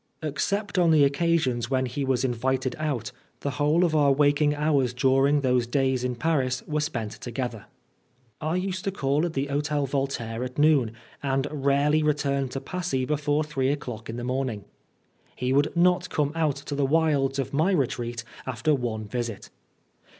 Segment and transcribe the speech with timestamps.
[0.23, 3.11] Except on the occasions when he was invited out,
[3.41, 7.67] the whole of our waking hours dur ing those days in Paris were spent together
[7.67, 12.01] 64 Oscar Wilde I used to call at the Hotel Voltaire at noon, and rarely
[12.01, 14.65] returned to Passy before three o'clock in the morning.
[15.35, 19.51] He would not come out to the wilds of my retreat after one visit.